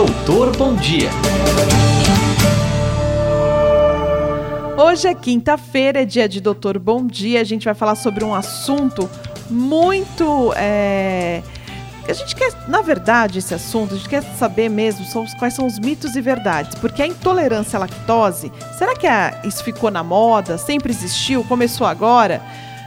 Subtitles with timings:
[0.00, 1.10] Doutor Bom Dia.
[4.78, 7.42] Hoje é quinta-feira, é dia de Doutor Bom Dia.
[7.42, 9.10] A gente vai falar sobre um assunto
[9.50, 10.54] muito.
[10.56, 11.42] É...
[12.08, 15.04] A gente quer, na verdade, esse assunto, a gente quer saber mesmo
[15.38, 16.74] quais são os mitos e verdades.
[16.76, 20.56] Porque a intolerância à lactose, será que a, isso ficou na moda?
[20.56, 21.44] Sempre existiu?
[21.44, 22.40] Começou agora?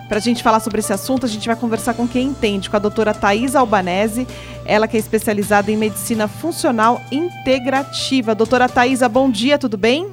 [0.09, 2.75] Para a gente falar sobre esse assunto, a gente vai conversar com quem entende, com
[2.75, 4.27] a doutora Thais Albanese,
[4.65, 8.33] ela que é especializada em medicina funcional integrativa.
[8.33, 10.11] Doutora Thaisa, bom dia, tudo bem?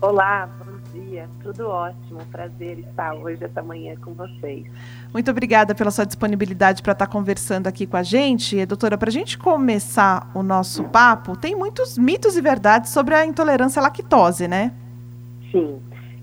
[0.00, 2.20] Olá, bom dia, tudo ótimo.
[2.30, 4.64] Prazer estar hoje, essa manhã, com vocês.
[5.12, 8.56] Muito obrigada pela sua disponibilidade para estar conversando aqui com a gente.
[8.56, 13.14] E, doutora, para a gente começar o nosso papo, tem muitos mitos e verdades sobre
[13.14, 14.72] a intolerância à lactose, né?
[15.50, 15.80] Sim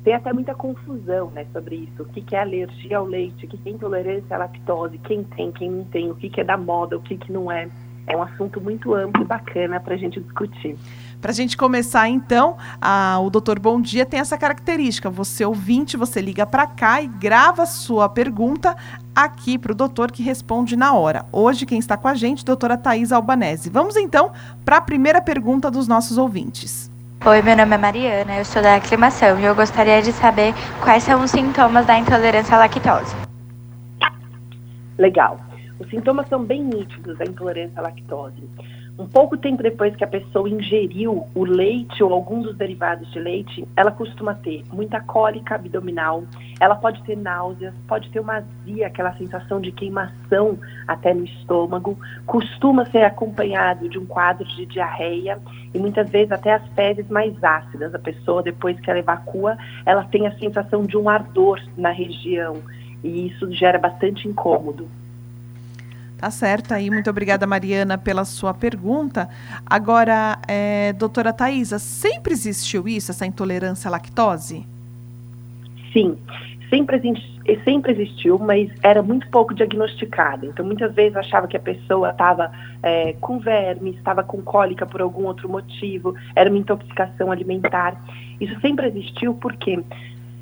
[0.08, 2.04] tem até muita confusão né, sobre isso.
[2.04, 5.22] O que, que é alergia ao leite, o que, que é intolerância à lactose, quem
[5.22, 7.68] tem, quem não tem, o que, que é da moda, o que, que não é.
[8.08, 10.78] É um assunto muito amplo e bacana para a gente discutir.
[11.20, 15.10] Para a gente começar, então, a, o Doutor Bom Dia tem essa característica.
[15.10, 18.78] Você ouvinte, você liga para cá e grava sua pergunta
[19.14, 21.26] aqui para o doutor que responde na hora.
[21.34, 23.70] Hoje, quem está com a gente, doutora Thais Albanese.
[23.70, 24.32] Vamos, então,
[24.64, 26.90] para a primeira pergunta dos nossos ouvintes.
[27.28, 31.04] Oi, meu nome é Mariana, eu sou da aclimação e eu gostaria de saber quais
[31.04, 33.14] são os sintomas da intolerância à lactose.
[34.98, 35.38] Legal.
[35.80, 38.44] Os sintomas são bem nítidos da intolerância à lactose.
[39.00, 43.20] Um pouco tempo depois que a pessoa ingeriu o leite ou algum dos derivados de
[43.20, 46.24] leite, ela costuma ter muita cólica abdominal,
[46.60, 51.96] ela pode ter náuseas, pode ter uma azia, aquela sensação de queimação até no estômago,
[52.26, 55.38] costuma ser acompanhado de um quadro de diarreia
[55.72, 57.94] e muitas vezes até as fezes mais ácidas.
[57.94, 62.56] A pessoa, depois que ela evacua, ela tem a sensação de um ardor na região
[63.04, 64.88] e isso gera bastante incômodo.
[66.18, 69.30] Tá certo aí, muito obrigada, Mariana, pela sua pergunta.
[69.64, 74.66] Agora, é, doutora Thaisa, sempre existiu isso, essa intolerância à lactose?
[75.94, 76.18] Sim,
[76.72, 77.00] sempre,
[77.64, 80.48] sempre existiu, mas era muito pouco diagnosticada.
[80.48, 85.02] Então, muitas vezes achava que a pessoa estava é, com verme, estava com cólica por
[85.02, 87.96] algum outro motivo, era uma intoxicação alimentar.
[88.42, 89.84] Isso sempre existiu porque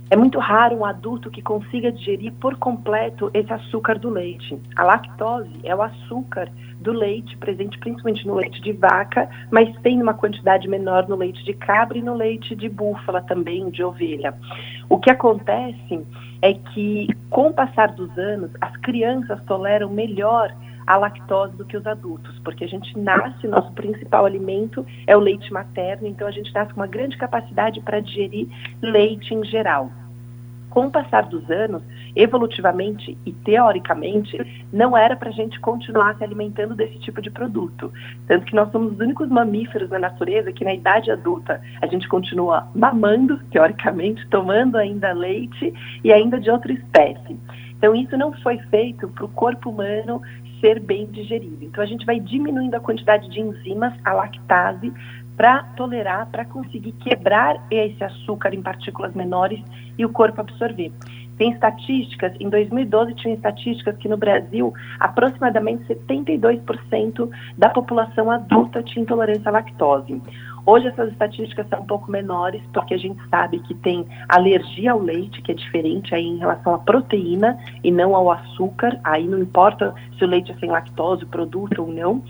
[0.09, 4.59] é muito raro um adulto que consiga digerir por completo esse açúcar do leite.
[4.75, 6.49] A lactose é o açúcar
[6.79, 11.43] do leite, presente principalmente no leite de vaca, mas tem uma quantidade menor no leite
[11.43, 14.35] de cabra e no leite de búfala também, de ovelha.
[14.87, 16.05] O que acontece
[16.41, 20.53] é que, com o passar dos anos, as crianças toleram melhor
[20.85, 25.19] a lactose do que os adultos, porque a gente nasce, nosso principal alimento é o
[25.19, 28.47] leite materno, então a gente nasce com uma grande capacidade para digerir
[28.81, 29.91] leite em geral.
[30.69, 31.81] Com o passar dos anos,
[32.15, 34.37] evolutivamente e teoricamente,
[34.73, 37.91] não era para a gente continuar se alimentando desse tipo de produto.
[38.27, 42.09] Tanto que nós somos os únicos mamíferos na natureza que, na idade adulta, a gente
[42.09, 47.37] continua mamando, teoricamente, tomando ainda leite e ainda de outra espécie.
[47.77, 50.21] Então, isso não foi feito para o corpo humano
[50.65, 51.63] ser bem digerido.
[51.63, 54.91] Então a gente vai diminuindo a quantidade de enzimas, a lactase,
[55.37, 59.61] para tolerar, para conseguir quebrar esse açúcar em partículas menores
[59.95, 60.91] e o corpo absorver.
[61.37, 69.03] Tem estatísticas, em 2012 tinha estatísticas que no Brasil aproximadamente 72% da população adulta tinha
[69.03, 70.21] intolerância à lactose.
[70.65, 74.99] Hoje essas estatísticas são um pouco menores, porque a gente sabe que tem alergia ao
[74.99, 78.99] leite, que é diferente aí em relação à proteína e não ao açúcar.
[79.03, 82.23] Aí não importa se o leite é sem lactose, o produto ou não.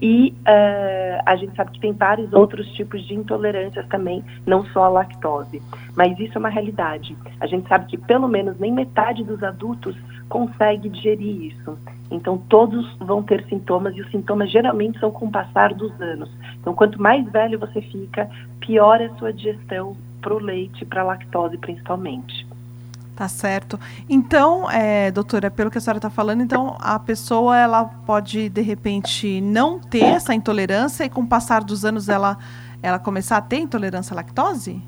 [0.00, 4.84] E uh, a gente sabe que tem vários outros tipos de intolerâncias também, não só
[4.84, 5.62] a lactose.
[5.96, 7.16] Mas isso é uma realidade.
[7.40, 9.96] A gente sabe que pelo menos nem metade dos adultos
[10.28, 11.78] consegue digerir isso.
[12.10, 16.30] Então, todos vão ter sintomas e os sintomas geralmente são com o passar dos anos.
[16.60, 18.28] Então, quanto mais velho você fica,
[18.60, 22.43] pior é a sua digestão para o leite, para a lactose principalmente.
[23.16, 23.78] Tá certo.
[24.08, 28.60] Então, é, doutora, pelo que a senhora está falando, então a pessoa ela pode de
[28.60, 32.36] repente não ter essa intolerância e com o passar dos anos ela
[32.82, 34.78] ela começar a ter intolerância à lactose?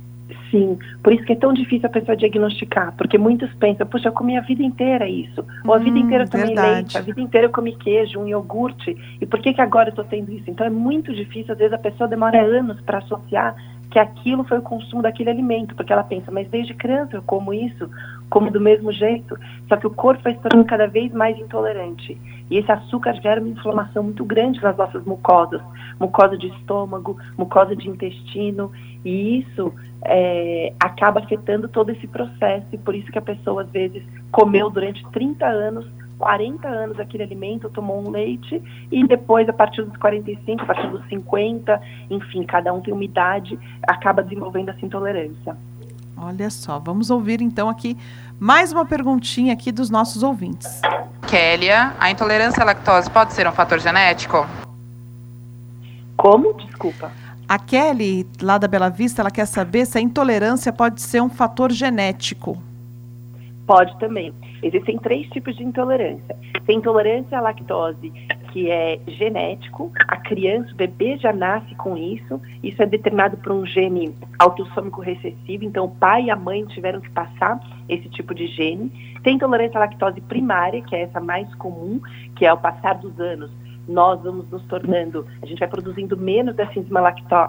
[0.50, 4.12] Sim, por isso que é tão difícil a pessoa diagnosticar, porque muitos pensam, puxa, eu
[4.12, 6.74] comi a vida inteira isso, ou a vida hum, inteira eu tomei verdade.
[6.74, 9.90] leite, a vida inteira eu comi queijo, um iogurte, e por que, que agora eu
[9.90, 10.48] estou tendo isso?
[10.48, 13.56] Então é muito difícil, às vezes a pessoa demora anos para associar
[13.90, 17.54] que aquilo foi o consumo daquele alimento, porque ela pensa, mas desde criança eu como
[17.54, 17.88] isso,
[18.30, 19.38] como do mesmo jeito,
[19.68, 22.18] só que o corpo vai se tornando cada vez mais intolerante.
[22.50, 25.60] E esse açúcar gera uma inflamação muito grande nas nossas mucosas,
[25.98, 28.70] mucosa de estômago, mucosa de intestino,
[29.04, 29.72] e isso
[30.04, 34.70] é, acaba afetando todo esse processo, e por isso que a pessoa às vezes comeu
[34.70, 35.86] durante 30 anos
[36.18, 40.88] 40 anos aquele alimento, tomou um leite e depois, a partir dos 45, a partir
[40.88, 41.80] dos 50,
[42.10, 45.56] enfim, cada um tem uma idade, acaba desenvolvendo essa intolerância.
[46.16, 47.94] Olha só, vamos ouvir então aqui
[48.40, 50.80] mais uma perguntinha aqui dos nossos ouvintes.
[51.28, 54.46] Kélia, a intolerância à lactose pode ser um fator genético?
[56.16, 56.54] Como?
[56.54, 57.12] Desculpa.
[57.46, 61.28] A Kelly, lá da Bela Vista, ela quer saber se a intolerância pode ser um
[61.28, 62.60] fator genético.
[63.66, 64.32] Pode também.
[64.62, 66.36] Existem três tipos de intolerância.
[66.66, 68.12] Tem intolerância à lactose,
[68.56, 72.40] que é genético, a criança, o bebê já nasce com isso.
[72.62, 77.02] Isso é determinado por um gene autossômico recessivo, então o pai e a mãe tiveram
[77.02, 78.90] que passar esse tipo de gene.
[79.22, 82.00] Tem intolerância à lactose primária, que é essa mais comum,
[82.34, 83.50] que é ao passar dos anos
[83.88, 87.00] nós vamos nos tornando, a gente vai produzindo menos dessa enzima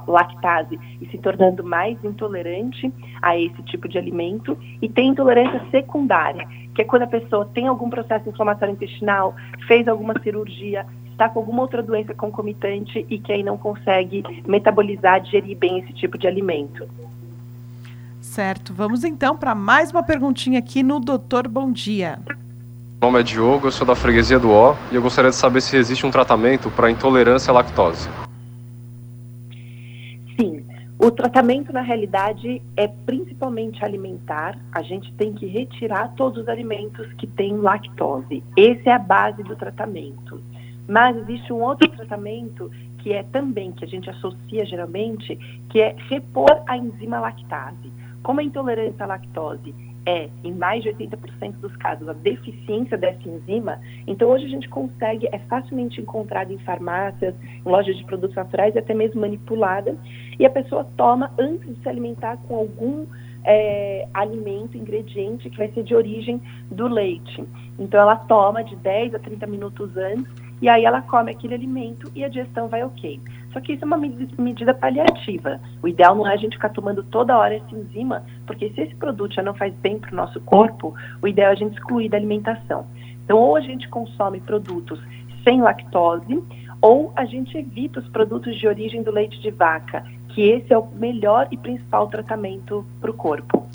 [0.08, 2.92] lactase e se tornando mais intolerante
[3.22, 4.58] a esse tipo de alimento.
[4.82, 9.36] E tem intolerância secundária, que é quando a pessoa tem algum processo inflamatório intestinal,
[9.68, 15.20] fez alguma cirurgia, está com alguma outra doença concomitante e que aí não consegue metabolizar,
[15.22, 16.88] digerir bem esse tipo de alimento.
[18.22, 18.74] Certo.
[18.74, 22.20] Vamos então para mais uma perguntinha aqui no Doutor Bom Dia.
[23.00, 25.62] Meu nome é Diogo, eu sou da freguesia do O e eu gostaria de saber
[25.62, 28.10] se existe um tratamento para intolerância à lactose.
[30.36, 30.66] Sim,
[30.98, 34.58] o tratamento na realidade é principalmente alimentar.
[34.72, 38.44] A gente tem que retirar todos os alimentos que têm lactose.
[38.58, 40.42] Essa é a base do tratamento.
[40.88, 45.36] Mas existe um outro tratamento que é também que a gente associa geralmente,
[45.70, 47.92] que é repor a enzima lactase.
[48.24, 49.72] Como a intolerância à lactose
[50.08, 53.78] é, em mais de 80% dos casos, a deficiência dessa enzima,
[54.08, 58.74] então hoje a gente consegue, é facilmente encontrado em farmácias, em lojas de produtos naturais
[58.74, 59.98] e até mesmo manipulada,
[60.40, 63.06] e a pessoa toma antes de se alimentar com algum
[63.44, 67.44] é, alimento, ingrediente que vai ser de origem do leite.
[67.78, 72.12] Então ela toma de 10 a 30 minutos antes e aí ela come aquele alimento
[72.16, 73.20] e a digestão vai ok.
[73.54, 73.98] Só que isso é uma
[74.38, 75.60] medida paliativa.
[75.82, 78.96] O ideal não é a gente ficar tomando toda hora essa enzima, porque se esse
[78.96, 82.10] produto já não faz bem para o nosso corpo, o ideal é a gente excluir
[82.10, 82.86] da alimentação.
[83.24, 85.00] Então, ou a gente consome produtos
[85.44, 86.44] sem lactose,
[86.82, 90.78] ou a gente evita os produtos de origem do leite de vaca, que esse é
[90.78, 93.68] o melhor e principal tratamento para o corpo.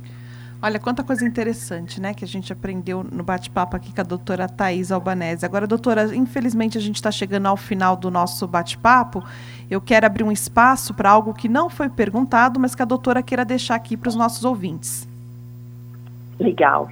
[0.64, 4.48] Olha, quanta coisa interessante, né, que a gente aprendeu no bate-papo aqui com a doutora
[4.48, 5.44] Thais Albanese.
[5.44, 9.24] Agora, doutora, infelizmente a gente está chegando ao final do nosso bate-papo.
[9.68, 13.24] Eu quero abrir um espaço para algo que não foi perguntado, mas que a doutora
[13.24, 15.08] queira deixar aqui para os nossos ouvintes.
[16.38, 16.88] Legal.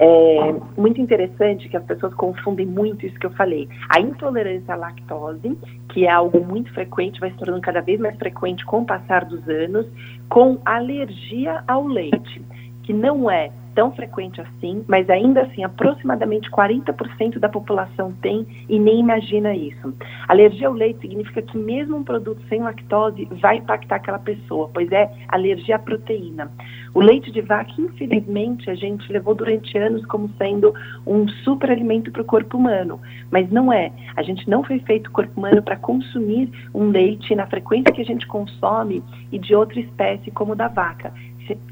[0.00, 3.68] É muito interessante que as pessoas confundem muito isso que eu falei.
[3.90, 5.58] A intolerância à lactose,
[5.90, 9.26] que é algo muito frequente, vai se tornando cada vez mais frequente com o passar
[9.26, 9.84] dos anos,
[10.26, 12.40] com alergia ao leite
[12.82, 18.78] que não é tão frequente assim, mas ainda assim aproximadamente 40% da população tem e
[18.78, 19.94] nem imagina isso.
[20.28, 24.90] Alergia ao leite significa que mesmo um produto sem lactose vai impactar aquela pessoa, pois
[24.92, 26.50] é alergia à proteína.
[26.92, 30.74] O leite de vaca, infelizmente, a gente levou durante anos como sendo
[31.06, 33.00] um super alimento para o corpo humano,
[33.30, 33.92] mas não é.
[34.16, 38.00] A gente não foi feito o corpo humano para consumir um leite na frequência que
[38.00, 41.12] a gente consome e de outra espécie como o da vaca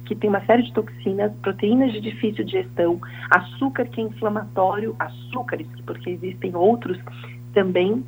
[0.05, 5.67] que tem uma série de toxinas, proteínas de difícil digestão, açúcar que é inflamatório, açúcares,
[5.85, 6.99] porque existem outros
[7.53, 8.05] também,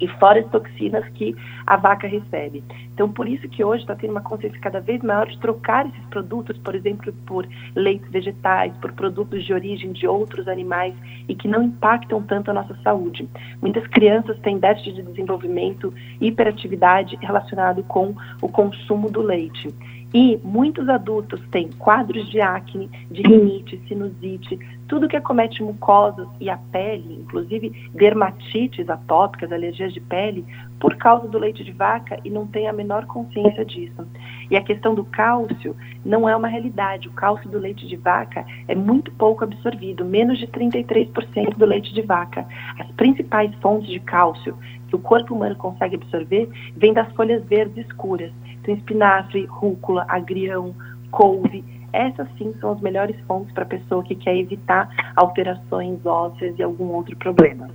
[0.00, 1.34] e fora as toxinas que
[1.66, 2.62] a vaca recebe.
[2.94, 6.04] Então, por isso que hoje está tendo uma consciência cada vez maior de trocar esses
[6.06, 10.94] produtos, por exemplo, por leites vegetais, por produtos de origem de outros animais
[11.28, 13.28] e que não impactam tanto a nossa saúde.
[13.60, 19.74] Muitas crianças têm déficit de desenvolvimento, hiperatividade relacionado com o consumo do leite.
[20.14, 26.48] E muitos adultos têm quadros de acne, de rinite, sinusite, tudo que acomete mucosas e
[26.48, 30.44] a pele, inclusive dermatites atópicas, alergias de pele,
[30.78, 34.06] por causa do leite de vaca e não tem a menor consciência disso.
[34.50, 35.74] E a questão do cálcio
[36.04, 37.08] não é uma realidade.
[37.08, 41.92] O cálcio do leite de vaca é muito pouco absorvido, menos de 33% do leite
[41.92, 42.46] de vaca.
[42.78, 44.56] As principais fontes de cálcio
[44.88, 48.32] que o corpo humano consegue absorver vêm das folhas verdes escuras.
[48.60, 50.74] Então, espinafre, rúcula, agrião,
[51.10, 51.64] couve.
[51.92, 56.62] Essas sim são as melhores fontes para a pessoa que quer evitar alterações ósseas e
[56.62, 57.68] algum outro problema.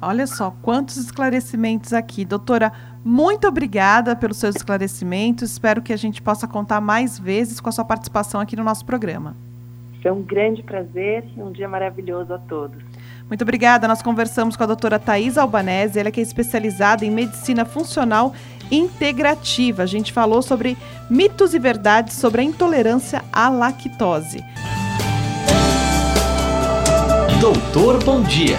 [0.00, 2.24] Olha só quantos esclarecimentos aqui.
[2.26, 2.70] Doutora,
[3.04, 5.50] muito obrigada pelos seus esclarecimentos.
[5.50, 8.84] Espero que a gente possa contar mais vezes com a sua participação aqui no nosso
[8.84, 9.36] programa.
[10.02, 12.82] Foi um grande prazer e um dia maravilhoso a todos.
[13.28, 13.88] Muito obrigada.
[13.88, 18.34] Nós conversamos com a doutora Thais Albanese, ela que é especializada em medicina funcional
[18.70, 19.82] integrativa.
[19.82, 20.76] A gente falou sobre
[21.08, 24.42] mitos e verdades sobre a intolerância à lactose.
[27.40, 28.56] Doutor Bom Dia.